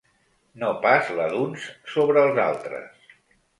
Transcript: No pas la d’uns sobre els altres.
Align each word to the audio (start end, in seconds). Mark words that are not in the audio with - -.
No 0.63 0.69
pas 0.85 1.11
la 1.19 1.27
d’uns 1.35 1.69
sobre 1.99 2.25
els 2.25 2.43
altres. 2.49 3.07